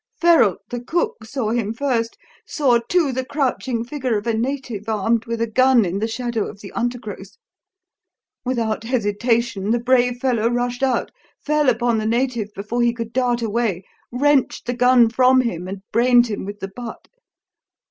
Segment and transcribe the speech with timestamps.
[0.19, 2.17] "Ferralt, the cook, saw him first;
[2.47, 6.47] saw, too, the crouching figure of a native, armed with a gun, in the shadow
[6.49, 7.37] of the undergrowth.
[8.43, 11.11] Without hesitation the brave fellow rushed out,
[11.45, 15.83] fell upon the native before he could dart away, wrenched the gun from him, and
[15.91, 17.07] brained him with the butt.